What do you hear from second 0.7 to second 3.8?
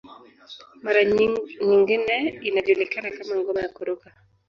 Mara nyingine inajulikana kama ngoma ya